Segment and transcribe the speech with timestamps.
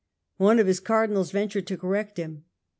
[0.37, 2.45] One of his Cardinals ventured to correct him.